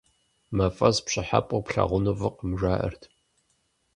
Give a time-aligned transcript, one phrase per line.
[0.55, 3.01] МафӀэс пщӀыхьэпӀэу плъагъуну фӀыкъым, жаӀэрт.